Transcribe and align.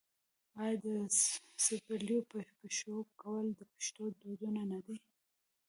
آیا 0.61 0.75
د 0.83 0.85
څپلیو 1.63 2.19
په 2.31 2.39
پښو 2.57 2.95
کول 3.21 3.45
د 3.57 3.61
پښتنو 3.71 4.05
دود 4.19 4.39
نه 4.71 4.79
دی؟ 4.85 4.97